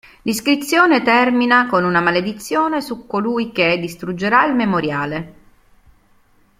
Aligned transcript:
L'iscrizione 0.23 1.03
termina 1.03 1.67
con 1.67 1.83
una 1.83 2.01
maledizione 2.01 2.81
su 2.81 3.05
colui 3.05 3.51
che 3.51 3.77
distruggerà 3.77 4.47
il 4.47 4.55
memoriale. 4.55 5.33